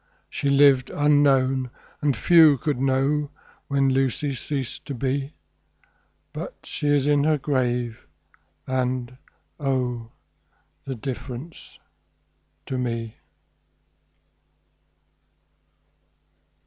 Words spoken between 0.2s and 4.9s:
She lived unknown, and few could know When Lucy ceased